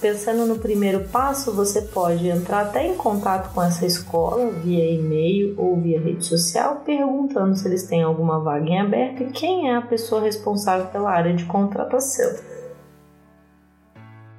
pensando 0.00 0.44
no 0.44 0.58
primeiro 0.58 1.04
passo, 1.04 1.52
você 1.52 1.82
pode 1.82 2.26
entrar 2.28 2.62
até 2.62 2.84
em 2.84 2.96
contato 2.96 3.52
com 3.54 3.62
essa 3.62 3.86
escola 3.86 4.50
via 4.50 4.92
e-mail 4.92 5.54
ou 5.56 5.76
via 5.76 6.00
rede 6.00 6.24
social, 6.24 6.82
perguntando 6.84 7.56
se 7.56 7.68
eles 7.68 7.84
têm 7.84 8.02
alguma 8.02 8.40
vaga 8.40 8.68
em 8.68 8.80
aberto 8.80 9.22
e 9.22 9.30
quem 9.30 9.70
é 9.70 9.76
a 9.76 9.82
pessoa 9.82 10.20
responsável 10.20 10.86
pela 10.86 11.10
área 11.10 11.34
de 11.34 11.44
contratação. 11.44 12.57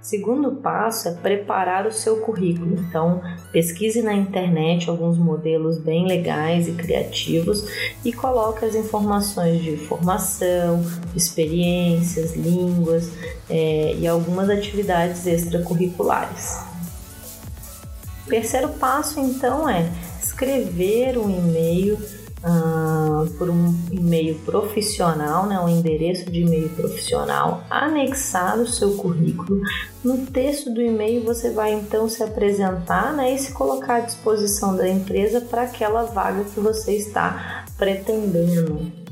Segundo 0.01 0.53
passo 0.53 1.09
é 1.09 1.11
preparar 1.11 1.85
o 1.85 1.91
seu 1.91 2.17
currículo. 2.21 2.73
Então, 2.79 3.21
pesquise 3.51 4.01
na 4.01 4.13
internet 4.13 4.89
alguns 4.89 5.17
modelos 5.17 5.77
bem 5.77 6.07
legais 6.07 6.69
e 6.69 6.71
criativos 6.71 7.65
e 8.03 8.13
coloque 8.13 8.63
as 8.63 8.75
informações 8.75 9.61
de 9.61 9.75
formação, 9.75 10.85
experiências, 11.13 12.33
línguas 12.33 13.11
é, 13.49 13.93
e 13.95 14.07
algumas 14.07 14.49
atividades 14.49 15.27
extracurriculares. 15.27 16.57
O 18.25 18.29
terceiro 18.29 18.69
passo, 18.69 19.19
então, 19.19 19.67
é 19.67 19.91
escrever 20.23 21.17
um 21.17 21.29
e-mail 21.29 21.97
por 23.37 23.49
um 23.49 23.75
e-mail 23.91 24.35
profissional, 24.39 25.45
né, 25.45 25.59
um 25.59 25.67
endereço 25.67 26.29
de 26.31 26.41
e-mail 26.41 26.69
profissional, 26.69 27.63
anexar 27.69 28.57
o 28.59 28.67
seu 28.67 28.95
currículo. 28.95 29.61
No 30.03 30.25
texto 30.25 30.73
do 30.73 30.81
e-mail 30.81 31.23
você 31.23 31.51
vai 31.51 31.73
então 31.73 32.07
se 32.07 32.23
apresentar 32.23 33.13
né, 33.13 33.33
e 33.33 33.39
se 33.39 33.51
colocar 33.51 33.95
à 33.95 33.99
disposição 34.01 34.75
da 34.75 34.87
empresa 34.87 35.41
para 35.41 35.63
aquela 35.63 36.03
vaga 36.03 36.43
que 36.45 36.59
você 36.59 36.93
está 36.93 37.65
pretendendo. 37.77 39.08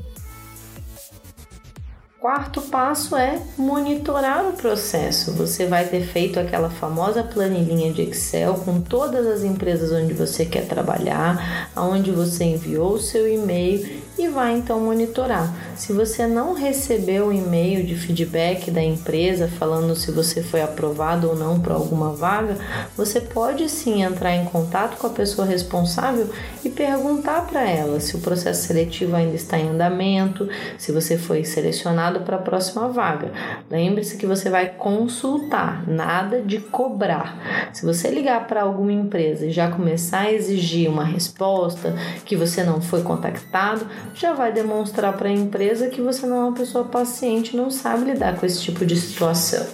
Quarto 2.20 2.60
passo 2.62 3.14
é 3.14 3.40
monitorar 3.56 4.48
o 4.48 4.52
processo. 4.54 5.32
Você 5.34 5.66
vai 5.66 5.84
ter 5.84 6.04
feito 6.04 6.40
aquela 6.40 6.68
famosa 6.68 7.22
planilhinha 7.22 7.92
de 7.92 8.02
Excel 8.02 8.54
com 8.54 8.80
todas 8.80 9.24
as 9.24 9.44
empresas 9.44 9.92
onde 9.92 10.12
você 10.14 10.44
quer 10.44 10.66
trabalhar, 10.66 11.70
aonde 11.76 12.10
você 12.10 12.42
enviou 12.42 12.94
o 12.94 13.00
seu 13.00 13.32
e-mail 13.32 14.02
e 14.18 14.26
vai 14.26 14.56
então 14.56 14.80
monitorar. 14.80 15.54
Se 15.76 15.92
você 15.92 16.26
não 16.26 16.52
recebeu 16.52 17.28
o 17.28 17.32
e-mail 17.32 17.84
de 17.86 17.94
feedback 17.94 18.68
da 18.70 18.82
empresa 18.82 19.46
falando 19.46 19.94
se 19.94 20.10
você 20.10 20.42
foi 20.42 20.60
aprovado 20.60 21.28
ou 21.28 21.36
não 21.36 21.60
para 21.60 21.74
alguma 21.74 22.12
vaga, 22.12 22.56
você 22.96 23.20
pode 23.20 23.68
sim 23.68 24.02
entrar 24.02 24.34
em 24.34 24.44
contato 24.44 24.98
com 24.98 25.06
a 25.06 25.10
pessoa 25.10 25.46
responsável 25.46 26.28
e 26.64 26.68
perguntar 26.68 27.46
para 27.46 27.62
ela 27.62 28.00
se 28.00 28.16
o 28.16 28.20
processo 28.20 28.66
seletivo 28.66 29.14
ainda 29.14 29.36
está 29.36 29.56
em 29.56 29.68
andamento, 29.68 30.48
se 30.76 30.90
você 30.90 31.16
foi 31.16 31.44
selecionado 31.44 32.20
para 32.20 32.36
a 32.36 32.42
próxima 32.42 32.88
vaga. 32.88 33.30
Lembre-se 33.70 34.16
que 34.16 34.26
você 34.26 34.50
vai 34.50 34.70
consultar, 34.70 35.88
nada 35.88 36.42
de 36.42 36.58
cobrar. 36.58 37.70
Se 37.72 37.86
você 37.86 38.10
ligar 38.10 38.48
para 38.48 38.62
alguma 38.62 38.92
empresa 38.92 39.46
e 39.46 39.52
já 39.52 39.70
começar 39.70 40.22
a 40.22 40.32
exigir 40.32 40.90
uma 40.90 41.04
resposta 41.04 41.94
que 42.24 42.34
você 42.34 42.64
não 42.64 42.80
foi 42.80 43.02
contactado, 43.02 43.86
já 44.14 44.32
vai 44.32 44.52
demonstrar 44.52 45.16
para 45.16 45.28
a 45.28 45.32
empresa 45.32 45.88
que 45.88 46.00
você 46.00 46.26
não 46.26 46.36
é 46.36 46.44
uma 46.44 46.52
pessoa 46.54 46.84
paciente, 46.84 47.56
não 47.56 47.70
sabe 47.70 48.10
lidar 48.10 48.38
com 48.38 48.46
esse 48.46 48.60
tipo 48.60 48.84
de 48.84 48.96
situação. 48.96 49.66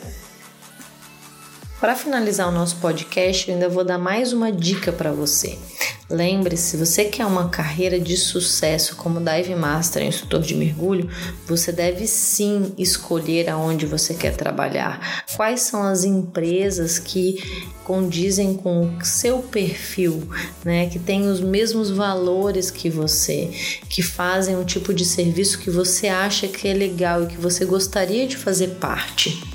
Para 1.81 1.95
finalizar 1.95 2.49
o 2.49 2.53
nosso 2.53 2.77
podcast, 2.77 3.49
eu 3.49 3.55
ainda 3.55 3.69
vou 3.69 3.85
dar 3.85 3.99
mais 3.99 4.33
uma 4.33 4.51
dica 4.51 4.91
para 4.91 5.13
você. 5.13 5.59
Lembre-se, 6.09 6.71
se 6.71 6.77
você 6.77 7.05
quer 7.07 7.25
uma 7.25 7.49
carreira 7.49 7.99
de 7.99 8.17
sucesso 8.17 8.95
como 8.97 9.21
Dive 9.21 9.55
Master, 9.55 10.03
instrutor 10.03 10.43
de 10.43 10.55
mergulho, 10.55 11.09
você 11.47 11.73
deve 11.73 12.07
sim 12.07 12.73
escolher 12.77 13.49
aonde 13.49 13.87
você 13.87 14.13
quer 14.13 14.37
trabalhar. 14.37 15.25
Quais 15.35 15.63
são 15.63 15.83
as 15.83 16.05
empresas 16.05 16.99
que 16.99 17.43
condizem 17.85 18.55
com 18.55 18.97
o 18.97 19.05
seu 19.05 19.39
perfil, 19.39 20.29
né? 20.65 20.89
Que 20.89 20.99
têm 20.99 21.27
os 21.27 21.41
mesmos 21.41 21.91
valores 21.91 22.71
que 22.71 22.91
você, 22.91 23.51
que 23.89 24.03
fazem 24.03 24.57
um 24.57 24.65
tipo 24.65 24.93
de 24.93 25.05
serviço 25.05 25.59
que 25.59 25.71
você 25.71 26.09
acha 26.09 26.49
que 26.49 26.69
é 26.69 26.75
legal 26.75 27.25
e 27.25 27.27
que 27.29 27.37
você 27.37 27.65
gostaria 27.65 28.27
de 28.27 28.37
fazer 28.37 28.69
parte. 28.77 29.54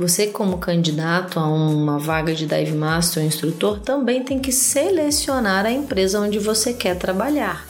Você, 0.00 0.28
como 0.28 0.56
candidato 0.56 1.38
a 1.38 1.46
uma 1.46 1.98
vaga 1.98 2.34
de 2.34 2.46
Dive 2.46 2.72
Master 2.72 3.22
ou 3.22 3.28
instrutor, 3.28 3.80
também 3.80 4.24
tem 4.24 4.38
que 4.38 4.50
selecionar 4.50 5.66
a 5.66 5.70
empresa 5.70 6.18
onde 6.18 6.38
você 6.38 6.72
quer 6.72 6.96
trabalhar. 6.96 7.66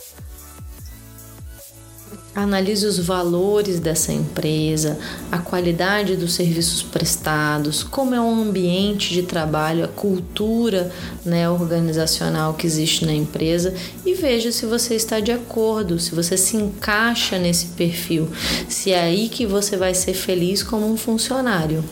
Analise 2.33 2.87
os 2.87 3.01
valores 3.01 3.81
dessa 3.81 4.13
empresa, 4.13 4.97
a 5.33 5.39
qualidade 5.39 6.15
dos 6.15 6.35
serviços 6.35 6.85
prestados, 6.85 7.83
como 7.83 8.15
é 8.15 8.21
o 8.21 8.31
ambiente 8.31 9.13
de 9.13 9.25
trabalho, 9.25 9.85
a 9.85 9.89
cultura 9.89 10.93
né, 11.25 11.51
organizacional 11.51 12.55
que 12.55 12.65
existe 12.65 13.05
na 13.05 13.13
empresa 13.13 13.75
e 14.07 14.15
veja 14.15 14.53
se 14.53 14.67
você 14.67 14.95
está 14.95 15.19
de 15.19 15.33
acordo, 15.33 15.99
se 15.99 16.15
você 16.15 16.37
se 16.37 16.57
encaixa 16.57 17.39
nesse 17.39 17.67
perfil, 17.71 18.29
se 18.69 18.93
é 18.93 19.01
aí 19.01 19.29
que 19.29 19.45
você 19.45 19.77
vai 19.77 19.95
ser 19.95 20.15
feliz 20.15 20.63
como 20.63 20.89
um 20.89 20.97
funcionário. 20.97 21.83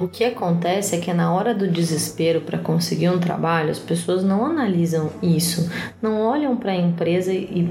O 0.00 0.06
que 0.06 0.22
acontece 0.22 0.94
é 0.94 1.00
que 1.00 1.12
na 1.12 1.32
hora 1.32 1.52
do 1.52 1.66
desespero 1.66 2.42
para 2.42 2.56
conseguir 2.56 3.08
um 3.08 3.18
trabalho, 3.18 3.70
as 3.70 3.80
pessoas 3.80 4.22
não 4.22 4.46
analisam 4.46 5.10
isso, 5.20 5.68
não 6.00 6.20
olham 6.20 6.56
para 6.56 6.70
a 6.70 6.76
empresa 6.76 7.32
e 7.32 7.68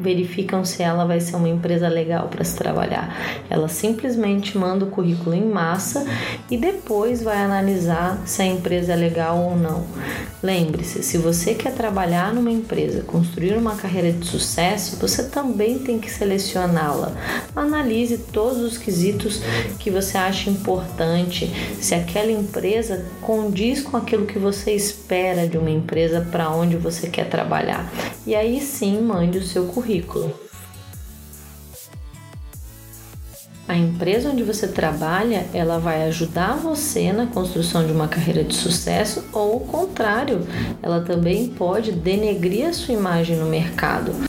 verificam 0.00 0.64
se 0.64 0.82
ela 0.82 1.04
vai 1.04 1.20
ser 1.20 1.36
uma 1.36 1.48
empresa 1.48 1.86
legal 1.86 2.28
para 2.28 2.42
se 2.42 2.56
trabalhar. 2.56 3.14
Ela 3.50 3.68
simplesmente 3.68 4.56
manda 4.56 4.86
o 4.86 4.90
currículo 4.90 5.34
em 5.34 5.44
massa 5.44 6.06
e 6.50 6.56
depois 6.56 7.22
vai 7.22 7.36
analisar 7.36 8.22
se 8.24 8.40
a 8.40 8.46
empresa 8.46 8.94
é 8.94 8.96
legal 8.96 9.36
ou 9.38 9.56
não. 9.56 9.84
Lembre-se, 10.42 11.02
se 11.02 11.18
você 11.18 11.52
quer 11.52 11.74
trabalhar 11.74 12.32
numa 12.32 12.50
empresa, 12.50 13.02
construir 13.02 13.54
uma 13.54 13.74
carreira 13.74 14.12
de 14.12 14.24
sucesso, 14.24 14.96
você 14.96 15.24
também 15.24 15.80
tem 15.80 15.98
que 15.98 16.10
selecioná-la. 16.10 17.12
Analise 17.54 18.18
todos 18.18 18.58
os 18.58 18.78
quesitos 18.78 19.42
que 19.80 19.90
você 19.90 20.16
acha 20.16 20.48
importante 20.48 21.52
se 21.80 21.94
aquela 21.94 22.30
empresa 22.32 23.04
condiz 23.20 23.82
com 23.82 23.96
aquilo 23.96 24.26
que 24.26 24.38
você 24.38 24.72
espera 24.72 25.46
de 25.46 25.58
uma 25.58 25.70
empresa 25.70 26.26
para 26.30 26.50
onde 26.50 26.76
você 26.76 27.08
quer 27.08 27.28
trabalhar. 27.28 27.90
E 28.26 28.34
aí 28.34 28.60
sim, 28.60 29.00
mande 29.00 29.38
o 29.38 29.46
seu 29.46 29.66
currículo. 29.66 30.48
A 33.68 33.76
empresa 33.76 34.30
onde 34.30 34.42
você 34.42 34.66
trabalha, 34.66 35.46
ela 35.52 35.78
vai 35.78 36.04
ajudar 36.04 36.56
você 36.56 37.12
na 37.12 37.26
construção 37.26 37.86
de 37.86 37.92
uma 37.92 38.08
carreira 38.08 38.42
de 38.42 38.54
sucesso 38.54 39.24
ou 39.30 39.56
o 39.56 39.60
contrário, 39.60 40.40
ela 40.82 41.02
também 41.02 41.48
pode 41.48 41.92
denegrir 41.92 42.66
a 42.66 42.72
sua 42.72 42.94
imagem 42.94 43.36
no 43.36 43.44
mercado. 43.44 44.27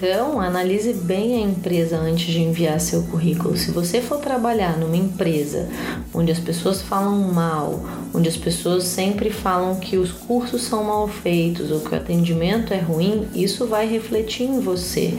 Então, 0.00 0.40
analise 0.40 0.92
bem 0.92 1.34
a 1.34 1.40
empresa 1.40 1.96
antes 1.96 2.26
de 2.26 2.40
enviar 2.40 2.78
seu 2.78 3.02
currículo. 3.02 3.56
Se 3.56 3.72
você 3.72 4.00
for 4.00 4.18
trabalhar 4.18 4.78
numa 4.78 4.96
empresa 4.96 5.68
onde 6.14 6.30
as 6.30 6.38
pessoas 6.38 6.80
falam 6.80 7.18
mal, 7.32 7.80
onde 8.14 8.28
as 8.28 8.36
pessoas 8.36 8.84
sempre 8.84 9.28
falam 9.28 9.74
que 9.80 9.96
os 9.96 10.12
cursos 10.12 10.62
são 10.62 10.84
mal 10.84 11.08
feitos 11.08 11.72
ou 11.72 11.80
que 11.80 11.92
o 11.92 11.96
atendimento 11.96 12.72
é 12.72 12.78
ruim, 12.78 13.26
isso 13.34 13.66
vai 13.66 13.88
refletir 13.88 14.44
em 14.44 14.60
você, 14.60 15.14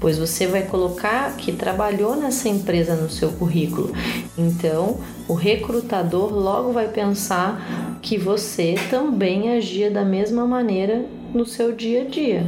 pois 0.00 0.18
você 0.18 0.48
vai 0.48 0.62
colocar 0.62 1.36
que 1.36 1.52
trabalhou 1.52 2.16
nessa 2.16 2.48
empresa 2.48 2.96
no 2.96 3.08
seu 3.08 3.30
currículo. 3.30 3.92
Então, 4.36 4.98
o 5.28 5.34
recrutador 5.34 6.34
logo 6.34 6.72
vai 6.72 6.88
pensar 6.88 8.00
que 8.02 8.18
você 8.18 8.74
também 8.90 9.56
agia 9.56 9.92
da 9.92 10.04
mesma 10.04 10.44
maneira 10.44 11.06
no 11.32 11.46
seu 11.46 11.70
dia 11.70 12.02
a 12.02 12.04
dia. 12.04 12.44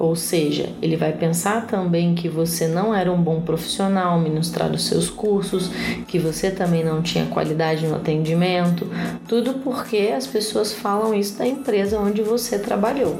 Ou 0.00 0.16
seja, 0.16 0.70
ele 0.80 0.96
vai 0.96 1.12
pensar 1.12 1.66
também 1.66 2.14
que 2.14 2.26
você 2.26 2.66
não 2.66 2.94
era 2.94 3.12
um 3.12 3.20
bom 3.20 3.42
profissional 3.42 4.18
ministrar 4.18 4.72
os 4.72 4.86
seus 4.86 5.10
cursos, 5.10 5.70
que 6.08 6.18
você 6.18 6.50
também 6.50 6.82
não 6.82 7.02
tinha 7.02 7.26
qualidade 7.26 7.86
no 7.86 7.96
atendimento, 7.96 8.88
tudo 9.28 9.60
porque 9.62 10.10
as 10.16 10.26
pessoas 10.26 10.72
falam 10.72 11.12
isso 11.12 11.36
da 11.36 11.46
empresa 11.46 12.00
onde 12.00 12.22
você 12.22 12.58
trabalhou. 12.58 13.18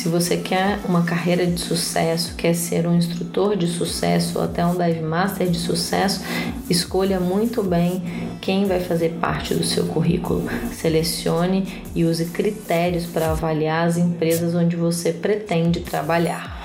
Se 0.00 0.08
você 0.08 0.38
quer 0.38 0.78
uma 0.88 1.02
carreira 1.02 1.46
de 1.46 1.60
sucesso, 1.60 2.34
quer 2.34 2.54
ser 2.54 2.86
um 2.86 2.96
instrutor 2.96 3.54
de 3.54 3.66
sucesso 3.66 4.38
ou 4.38 4.44
até 4.46 4.64
um 4.64 4.74
dive 4.74 5.02
master 5.02 5.46
de 5.46 5.58
sucesso, 5.58 6.22
escolha 6.70 7.20
muito 7.20 7.62
bem 7.62 8.02
quem 8.40 8.64
vai 8.64 8.80
fazer 8.80 9.18
parte 9.20 9.52
do 9.52 9.62
seu 9.62 9.84
currículo. 9.84 10.48
Selecione 10.72 11.84
e 11.94 12.02
use 12.06 12.24
critérios 12.24 13.04
para 13.04 13.32
avaliar 13.32 13.86
as 13.86 13.98
empresas 13.98 14.54
onde 14.54 14.74
você 14.74 15.12
pretende 15.12 15.80
trabalhar. 15.80 16.59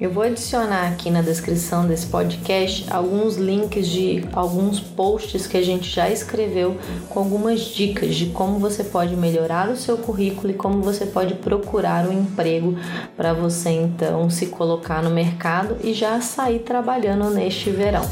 Eu 0.00 0.12
vou 0.12 0.22
adicionar 0.22 0.86
aqui 0.92 1.10
na 1.10 1.22
descrição 1.22 1.84
desse 1.84 2.06
podcast 2.06 2.86
alguns 2.88 3.34
links 3.34 3.88
de 3.88 4.24
alguns 4.32 4.78
posts 4.78 5.44
que 5.48 5.56
a 5.56 5.62
gente 5.62 5.90
já 5.90 6.08
escreveu 6.08 6.76
com 7.08 7.18
algumas 7.18 7.62
dicas 7.62 8.14
de 8.14 8.26
como 8.26 8.60
você 8.60 8.84
pode 8.84 9.16
melhorar 9.16 9.68
o 9.68 9.76
seu 9.76 9.98
currículo 9.98 10.50
e 10.52 10.54
como 10.54 10.82
você 10.82 11.04
pode 11.04 11.34
procurar 11.34 12.06
um 12.06 12.12
emprego 12.12 12.76
para 13.16 13.32
você 13.32 13.70
então 13.70 14.30
se 14.30 14.46
colocar 14.46 15.02
no 15.02 15.10
mercado 15.10 15.76
e 15.82 15.92
já 15.92 16.20
sair 16.20 16.60
trabalhando 16.60 17.28
neste 17.30 17.68
verão. 17.70 18.04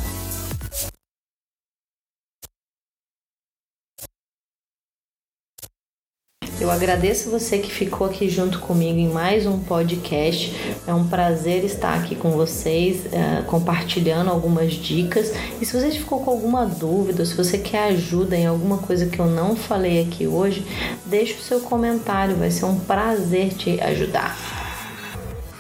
Eu 6.67 6.73
agradeço 6.73 7.31
você 7.31 7.59
que 7.59 7.71
ficou 7.71 8.09
aqui 8.09 8.29
junto 8.29 8.59
comigo 8.59 8.99
em 8.99 9.09
mais 9.09 9.47
um 9.47 9.57
podcast. 9.57 10.53
É 10.85 10.93
um 10.93 11.07
prazer 11.07 11.65
estar 11.65 11.95
aqui 11.95 12.17
com 12.17 12.33
vocês, 12.33 13.07
uh, 13.07 13.45
compartilhando 13.45 14.31
algumas 14.31 14.73
dicas. 14.73 15.33
E 15.61 15.65
se 15.65 15.81
você 15.81 15.93
ficou 15.93 16.25
com 16.25 16.33
alguma 16.33 16.67
dúvida, 16.67 17.25
se 17.25 17.35
você 17.35 17.57
quer 17.57 17.91
ajuda 17.91 18.37
em 18.37 18.47
alguma 18.47 18.79
coisa 18.79 19.07
que 19.07 19.21
eu 19.21 19.27
não 19.27 19.55
falei 19.55 20.03
aqui 20.03 20.27
hoje, 20.27 20.67
deixe 21.05 21.35
o 21.35 21.41
seu 21.41 21.61
comentário, 21.61 22.35
vai 22.35 22.51
ser 22.51 22.65
um 22.65 22.81
prazer 22.81 23.51
te 23.51 23.81
ajudar. 23.81 24.66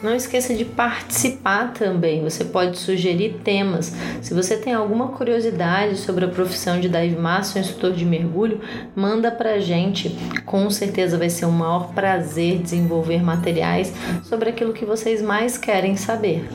Não 0.07 0.15
esqueça 0.15 0.55
de 0.55 0.65
participar 0.65 1.73
também. 1.73 2.23
Você 2.23 2.45
pode 2.45 2.79
sugerir 2.79 3.41
temas. 3.43 3.93
Se 4.23 4.33
você 4.33 4.57
tem 4.57 4.73
alguma 4.73 5.09
curiosidade 5.09 5.97
sobre 5.97 6.25
a 6.25 6.29
profissão 6.29 6.79
de 6.79 6.89
dive 6.89 7.17
master 7.17 7.61
ou 7.61 7.69
instrutor 7.69 7.93
de 7.93 8.05
mergulho, 8.05 8.61
manda 8.95 9.33
pra 9.33 9.59
gente. 9.59 10.17
Com 10.45 10.71
certeza 10.71 11.19
vai 11.19 11.29
ser 11.29 11.47
um 11.47 11.51
maior 11.51 11.93
prazer 11.93 12.59
desenvolver 12.59 13.21
materiais 13.21 13.93
sobre 14.23 14.49
aquilo 14.49 14.73
que 14.73 14.85
vocês 14.85 15.21
mais 15.21 15.59
querem 15.59 15.97
saber. 15.97 16.47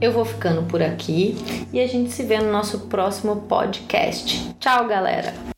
Eu 0.00 0.12
vou 0.12 0.24
ficando 0.24 0.62
por 0.64 0.82
aqui 0.82 1.36
e 1.72 1.80
a 1.80 1.86
gente 1.86 2.10
se 2.10 2.22
vê 2.22 2.38
no 2.38 2.52
nosso 2.52 2.80
próximo 2.80 3.36
podcast. 3.48 4.54
Tchau, 4.60 4.86
galera! 4.86 5.55